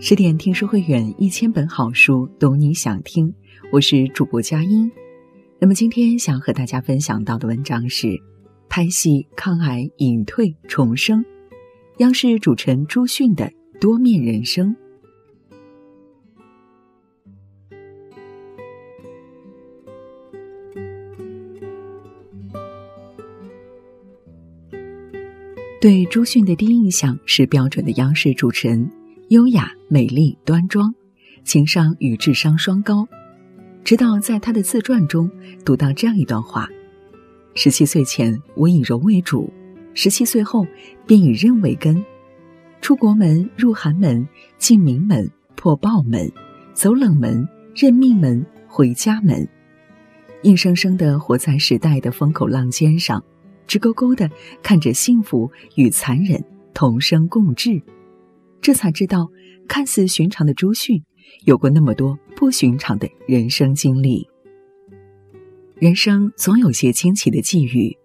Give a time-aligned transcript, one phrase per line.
[0.00, 3.32] 十点听书会员，一千本好书，懂你想听。
[3.72, 4.90] 我是主播佳音。
[5.60, 8.20] 那么今天想和大家分享到的文章是：
[8.68, 11.24] 拍戏抗癌隐退重生，
[11.98, 14.76] 央视主持人朱迅的多面人生。
[25.86, 28.90] 对朱迅的第一印象是标准的央视主持人。
[29.28, 30.92] 优雅、美丽、端庄，
[31.44, 33.06] 情商与智商双高。
[33.84, 35.30] 直到在他的自传中
[35.64, 36.68] 读到这样一段话：
[37.54, 39.48] 十七岁前我以柔为主，
[39.94, 40.66] 十七岁后
[41.06, 42.04] 便以韧为根。
[42.80, 44.26] 出国门，入寒门，
[44.58, 46.28] 进名门，破豹门，
[46.74, 49.48] 走冷门，认命门，回家门，
[50.42, 53.22] 硬生生的活在时代的风口浪尖上，
[53.66, 54.30] 直勾勾的
[54.62, 57.82] 看着幸福与残忍同生共治。
[58.60, 59.28] 这才知道，
[59.68, 61.02] 看似寻常的朱迅，
[61.44, 64.26] 有过那么多不寻常的人生经历。
[65.78, 67.96] 人生总有些惊奇的际遇。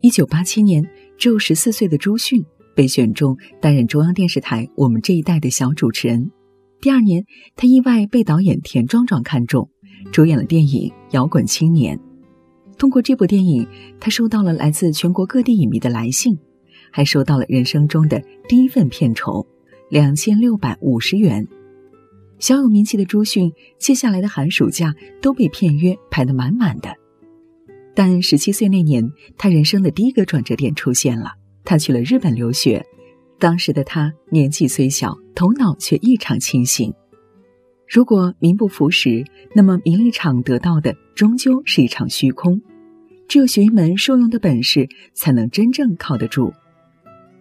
[0.00, 0.84] 一九八七年，
[1.16, 6.30] 只有十四岁的朱迅被选中担任中央电视台我们这一代的小主持人。
[6.80, 7.24] 第二年，
[7.54, 9.70] 他意外被导演田壮壮看中，
[10.10, 11.98] 主演了电影《摇滚青年》。
[12.80, 13.68] 通过这部电影，
[14.00, 16.38] 他收到了来自全国各地影迷的来信，
[16.90, 19.46] 还收到了人生中的第一份片酬。
[19.90, 21.46] 两千六百五十元，
[22.38, 26.88] 小有名气的朱迅，接下来的寒暑假都被片约排得满满的。
[27.94, 31.32] 但十七岁那年，他人生的第一个转折点出现了，
[31.64, 32.82] 他去了日本留学。
[33.38, 36.94] 当时的他年纪虽小，头脑却异常清醒。
[37.86, 39.22] 如果名不符实，
[39.54, 42.62] 那么名利场得到的终究是一场虚空。
[43.30, 46.52] 只有学一门受用的本事，才能真正靠得住。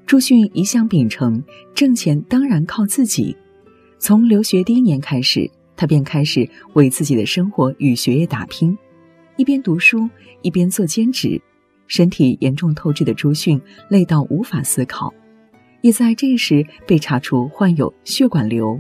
[0.06, 3.36] 朱迅一向秉承挣钱当然靠自己，
[3.98, 8.78] 从留学第一年开始，他便开始为自己的生活与学业打拼，
[9.36, 10.08] 一边读书
[10.44, 11.42] 一边做兼职。
[11.88, 15.12] 身体严重透支的朱迅累到无法思考，
[15.82, 18.80] 也在这时被查出患有血管瘤。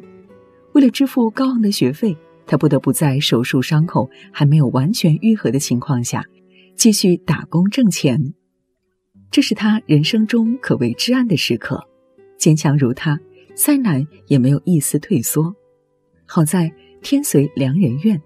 [0.73, 2.15] 为了支付高昂的学费，
[2.45, 6.23] 他不得不在手术伤口还没有完全愈合的情况下，
[6.79, 8.33] 继续打工挣钱。
[9.29, 11.85] 这是他人生中可谓至暗的时刻，
[12.37, 13.19] 坚强如他，
[13.53, 15.53] 再难也没有一丝退缩。
[16.25, 18.21] 好在天随良人愿，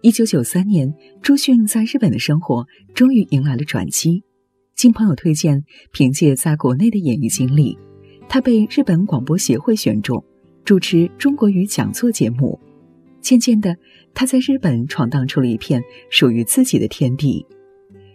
[0.00, 4.22] 一九九三年，朱迅在日本的生活终于迎来了转机。
[4.76, 7.76] 经朋友推荐，凭借在国内的演艺经历，
[8.28, 10.24] 他被日本广播协会选中，
[10.64, 12.60] 主持中国语讲座节目。
[13.20, 13.76] 渐渐的，
[14.14, 17.44] 他在日本闯荡出了一片属于自己的天地。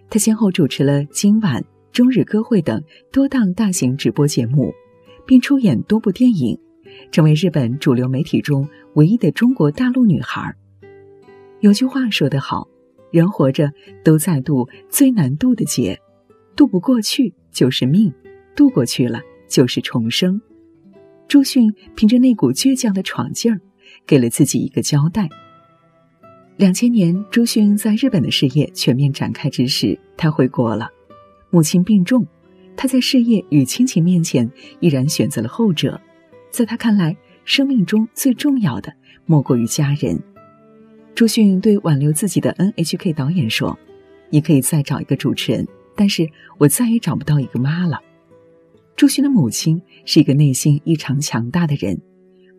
[0.10, 1.62] 他先后主持了《今晚》。
[1.94, 4.72] 中日歌会等多档大型直播节目，
[5.26, 6.60] 并出演多部电影，
[7.12, 10.54] 成为日本主流媒体中唯一的中国大陆女孩。
[11.60, 12.68] 有句话说得好
[13.10, 13.72] ：“人活着
[14.04, 16.00] 都在渡最难渡的劫，
[16.56, 18.14] 渡不过去就是命，
[18.56, 19.20] 渡过去了
[19.50, 20.40] 就是重生。”
[21.28, 23.60] 朱迅凭着那股倔强的闯劲儿，
[24.06, 25.28] 给了自己一个交代。
[26.58, 30.90] 两千年，朱迅在日本的事业全面展开之时，他回国了。
[31.52, 32.26] 母亲病重，
[32.76, 36.02] 他在事业与亲情面前依然选择了后者。
[36.50, 38.92] 在他看来，生命中最重要的
[39.28, 40.20] 莫过于家人。
[41.14, 43.78] 朱迅对挽留自己的 NHK 导演说
[44.32, 48.00] ：“你可以再找一个主持人，但是我再也找不到一个妈了。”
[48.98, 52.02] 朱迅的母亲是一个内心异常强大的人，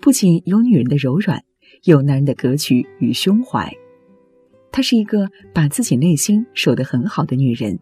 [0.00, 1.42] 不仅有女人的柔软，
[1.82, 3.76] 有男人的格局与胸怀。
[4.70, 7.78] 她是一个把自己内心守得很好的女人。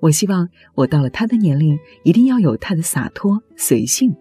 [0.00, 4.14] 我希望我到了她的年龄，一定要有她的洒脱随性。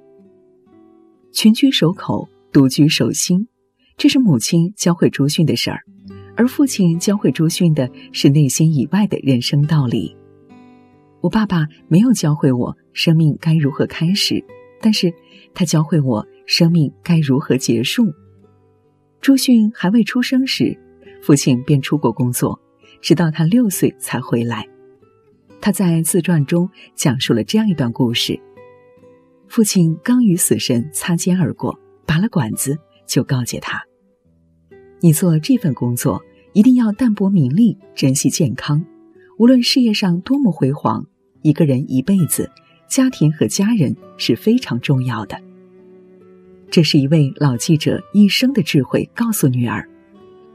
[1.32, 3.48] 群居守口，独居守心，
[3.98, 5.82] 这是母亲教会朱迅的事儿，
[6.38, 10.16] 而父亲教会朱迅的是内心以外的人生道理。
[11.22, 14.44] 我爸爸没有教会我生命该如何开始，
[14.80, 15.14] 但是
[15.54, 18.14] 他教会我生命该如何结束。
[19.20, 20.78] 朱迅还未出生时，
[21.26, 22.62] 父亲便出国工作，
[23.02, 24.64] 直到他六岁才回来。
[25.60, 28.40] 他在自传中讲述了这样一段故事：
[29.48, 32.78] 父亲刚与死神擦肩而过，拔了管子，
[33.08, 33.84] 就告诫他
[35.02, 36.24] ：“你做这份工作，
[36.54, 38.86] 一定要淡泊名利，珍惜健康。
[39.40, 41.08] 无论事业上多么辉煌，
[41.42, 42.52] 一个人一辈子，
[42.88, 45.42] 家庭和家人是非常重要的。”
[46.70, 49.90] 这是一位老记者一生的智慧，告诉女儿：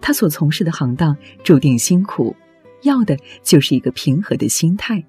[0.01, 2.35] 他所从事的行当注定辛苦。
[2.83, 5.05] 要的就是一个平和的心态。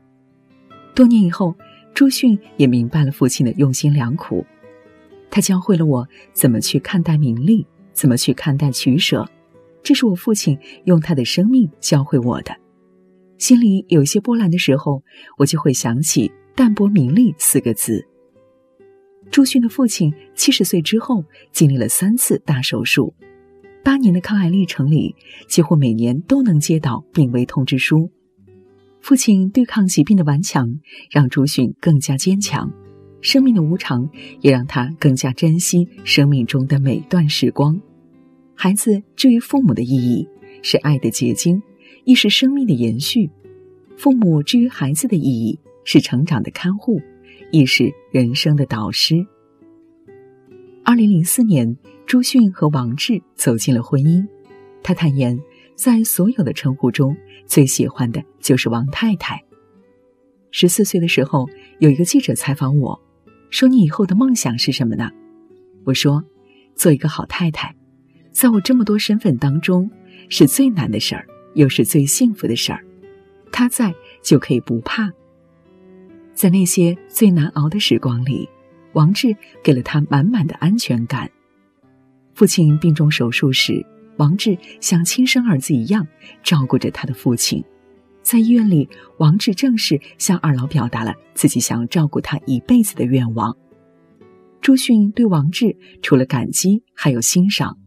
[0.94, 1.56] 多年以后，
[1.94, 4.46] 朱迅也明白了父亲的用心良苦，
[5.30, 9.26] 他教会了我怎么去看待名利，怎么去看待取舍。
[9.82, 12.54] 这是我父亲用他的生命教会我的。
[13.38, 15.02] 心里有些波澜的时候，
[15.38, 18.06] 我就会想起“淡泊名利”四个字。
[19.32, 21.24] 朱迅的父亲七十岁之后，
[21.54, 23.14] 经历了三次大手术，
[23.84, 25.16] 八年的抗癌历程里，
[25.48, 28.12] 几乎每年都能接到病危通知书。
[29.00, 30.80] 父亲对抗疾病的顽强，
[31.10, 32.70] 让朱迅更加坚强；
[33.22, 34.08] 生命的无常，
[34.42, 37.82] 也让他更加珍惜生命中的每段时光。
[38.54, 40.28] 孩子至于父母的意义，
[40.62, 41.64] 是爱的结晶，
[42.04, 43.28] 亦是生命的延续；
[43.98, 47.02] 父母至于孩子的意义，是成长的看护，
[47.52, 49.26] 亦是人生的导师。
[50.92, 54.28] 二零零四年，朱迅和王志走进了婚姻。
[54.84, 55.40] 他坦言，
[55.74, 57.16] 在所有的称呼中，
[57.46, 59.42] 最喜欢的就是王太太。
[60.52, 61.48] 十四岁的时候，
[61.80, 63.02] 有一个记者采访我，
[63.50, 65.10] 说：“你以后的梦想是什么呢？”
[65.88, 66.26] 我说
[66.76, 67.74] ：“做一个好太太。”
[68.34, 69.90] 在我这么多身份当中，
[70.28, 72.86] 是最难的事儿，又是最幸福的事儿。
[73.50, 75.10] 他在就可以不怕。
[76.34, 78.50] 在那些最难熬的时光里，
[78.94, 81.30] 王志给了他满满的安全感。
[82.34, 83.86] 父亲病重手术时，
[84.18, 86.08] 王志像亲生儿子一样
[86.44, 87.64] 照顾着他的父亲。
[88.22, 93.58] 在医院里，王志正式向二老表达了自己想要照顾他一辈子的愿望。
[94.62, 97.80] 朱迅对王志除了感激，还有欣赏。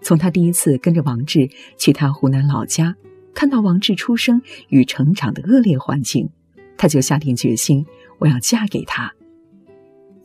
[0.00, 2.94] 从他第一次跟着王志去他湖南老家，
[3.34, 6.30] 看到王志出生与成长的恶劣环境，
[6.76, 7.84] 他就下定决心，
[8.18, 9.12] 我要嫁给他。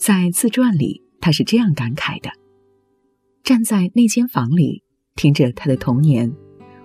[0.05, 2.29] 在自传里，他是这样感慨的：
[3.41, 4.83] 站在那间房里，
[5.15, 6.29] 听着他的童年，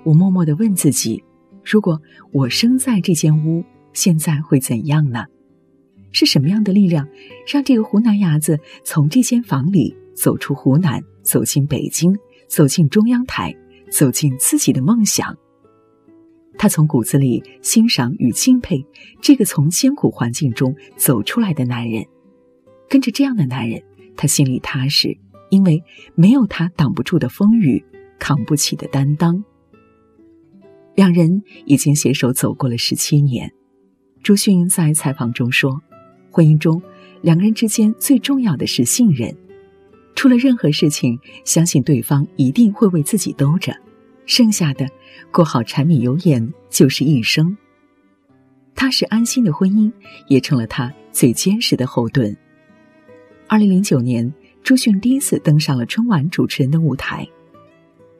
[0.04, 1.24] 我默默地问自己，
[1.64, 2.00] 如果
[2.30, 5.24] 我生在这间屋，现在会怎样呢？
[6.12, 7.08] 是什么样的力量，
[7.52, 12.16] 让这个湖南伢子从这间房里走出湖南，走进北京？
[12.46, 13.52] 走进中央台，
[13.90, 15.36] 走进自己的梦想。
[16.56, 18.86] 他从骨子里欣赏与敬佩
[19.20, 22.06] 这个从艰苦环境中走出来的男人。
[22.88, 23.82] 跟着这样的男人，
[24.16, 25.16] 他心里踏实，
[25.50, 25.82] 因为
[26.14, 27.84] 没有他挡不住的风雨，
[28.18, 29.44] 扛不起的担当。
[30.94, 33.52] 两人已经携手走过了十七年。
[34.22, 35.80] 朱迅在采访中说
[36.32, 36.82] ：“婚姻中，
[37.22, 39.32] 两个人之间最重要的是信任。”
[40.16, 43.72] 出了任何事情，相信对方一定会为自己兜着，
[44.26, 44.88] 剩下的
[45.30, 47.56] 过好柴米油盐就是一生。
[48.74, 49.92] 踏实安心的婚姻
[50.26, 52.36] 也成了他最坚实的后盾。
[53.50, 54.30] 二零零九年，
[54.62, 57.26] 朱迅第一次登上了春晚主持人的舞台，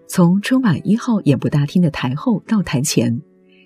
[0.06, 3.20] 从春晚一号演播大厅的台后到台前，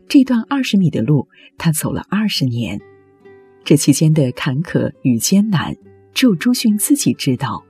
[0.09, 2.81] 这段二十米的路，他走了二十年。
[3.63, 5.77] 这期间的坎坷与艰难，
[6.13, 7.63] 只有朱迅自己知道。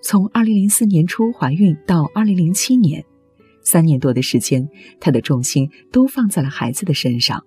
[0.00, 3.04] 从二零零四年初怀孕到二零零七年，
[3.64, 4.68] 三年多的时间，
[5.00, 7.44] 她的重心都放在了孩子的身上。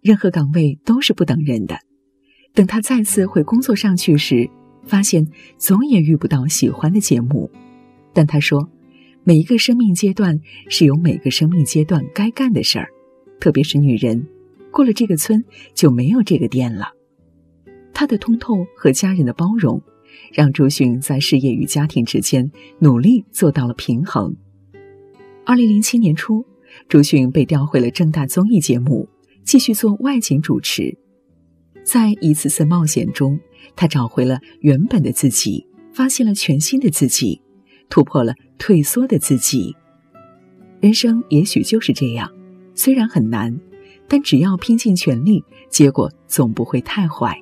[0.00, 1.78] 任何岗位都是不等人的。
[2.54, 4.48] 等他再次回工作上去时，
[4.84, 5.26] 发现
[5.58, 7.50] 总也遇不到喜欢的节目。
[8.12, 8.68] 但他说，
[9.24, 12.88] 每一个生命阶段是有每个生命阶段该干的事儿，
[13.40, 14.26] 特别是女人，
[14.70, 15.44] 过了这个村
[15.74, 16.92] 就没有这个店了。
[17.94, 19.82] 他的通透和家人的包容。
[20.30, 24.36] 让朱迅在事业与家庭之间努力做到了平衡。
[25.44, 26.44] 二零零七年初，
[26.86, 29.08] 朱迅被调回了正大综艺节目，
[29.42, 30.98] 继续做外景主持。
[31.84, 33.38] 在一次次冒险中，
[33.74, 37.40] 他找回了原本的自己，发现了全新的自己，
[37.88, 39.74] 突破了退缩的自己。
[40.80, 42.30] 人生也许就是这样，
[42.74, 43.58] 虽然很难，
[44.08, 47.40] 但只要拼尽全力，结果总不会太坏。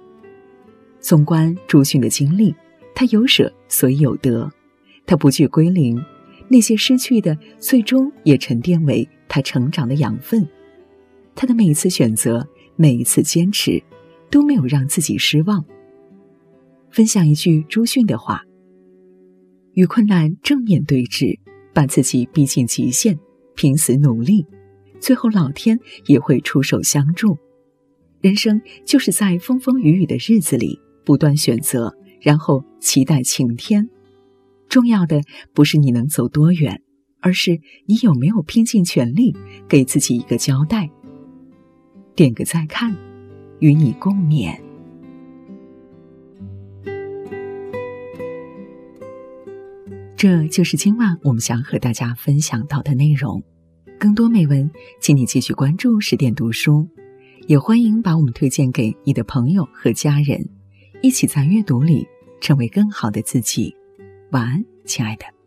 [1.00, 2.54] 纵观朱迅的经历。
[2.92, 4.47] 他有舍，所以有得；
[5.06, 5.99] 他不惧归零，
[6.49, 10.47] 那些失去的，最终也沉淀为他成长的养分。
[11.35, 13.82] 他的每一次选择，每一次坚持，
[14.31, 15.65] 都没有让自己失望。
[16.91, 18.45] 分享一句朱迅的话
[19.75, 21.39] ：“与困难正面对峙，
[21.73, 23.19] 把自己逼近极限，
[23.55, 24.47] 拼死努力，
[25.01, 27.37] 最后老天也会出手相助。
[28.21, 33.89] 人生就是在风风雨雨的日子里不断选择。”然后期待晴天。
[34.69, 35.23] 重要的
[35.55, 36.83] 不是你能走多远，
[37.19, 39.35] 而是你有没有拼尽全力
[39.67, 40.91] 给自己一个交代。
[42.15, 42.95] 点个再看，
[43.61, 44.59] 与你共勉。
[50.17, 53.43] 这就是今晚我们想和大家分享到的内容。
[53.99, 56.88] 更多美文，请你继续关注十点读书。
[57.47, 60.47] 也欢迎把我们推荐给你的朋友和家人，
[61.02, 62.07] 一起在阅读里
[62.40, 63.75] 成为更好的自己。
[64.31, 65.39] 晚安，亲爱的。